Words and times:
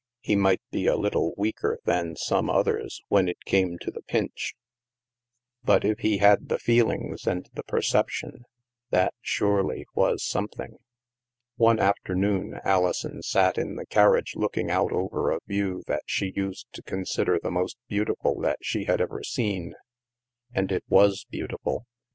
He 0.21 0.35
might 0.35 0.63
be 0.71 0.87
a 0.87 0.95
little 0.95 1.35
weaker 1.37 1.77
than 1.85 2.15
some 2.15 2.49
others, 2.49 3.03
when 3.09 3.29
it 3.29 3.45
came 3.45 3.77
to 3.81 3.91
the 3.91 4.01
pinch; 4.01 4.55
but 5.63 5.85
if 5.85 5.99
he 5.99 6.17
had 6.17 6.49
232 6.49 6.49
THE 6.49 6.49
MASK 6.49 6.49
the 6.49 6.65
feelings 6.65 7.27
and 7.27 7.49
the 7.53 7.63
perception, 7.65 8.45
that, 8.89 9.13
surely, 9.21 9.85
was 9.93 10.23
something! 10.23 10.79
One 11.57 11.77
afternoon 11.79 12.59
Alison 12.63 13.21
sat 13.21 13.59
in 13.59 13.75
the 13.75 13.85
carriage 13.85 14.33
looking 14.35 14.71
out 14.71 14.91
over 14.91 15.29
a 15.29 15.37
view 15.45 15.83
that 15.85 16.01
she 16.07 16.33
used 16.35 16.65
to 16.73 16.81
consider 16.81 17.37
the 17.37 17.51
most 17.51 17.77
beautiful 17.87 18.39
that 18.39 18.57
she 18.63 18.85
had 18.85 19.01
ever 19.01 19.21
seen. 19.23 19.75
And 20.51 20.71
it 20.71 20.83
was 20.89 21.27
beau 21.31 21.45
tiful. 21.45 21.85